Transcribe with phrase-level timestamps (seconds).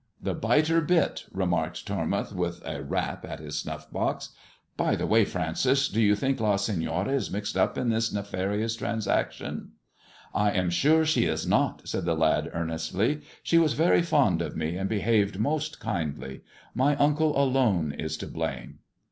[0.29, 4.29] "The biter bit," remarked Tormouth, with a rap at his snuff box.
[4.75, 8.75] "By the way, Francis, do you think Ia Seiiora is mixed up in this nefarious
[8.75, 9.73] transaction]"
[10.33, 14.57] "I am sure she is not," said the lad earnestly; "she was very fond of
[14.57, 16.41] me, and behaved mosii kindly.
[16.73, 18.79] My uncle alone is to blame."